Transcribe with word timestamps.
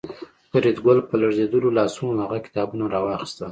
فریدګل 0.51 0.99
په 1.09 1.13
لړزېدلو 1.21 1.69
لاسونو 1.79 2.19
هغه 2.23 2.39
کتابونه 2.45 2.85
راواخیستل 2.93 3.49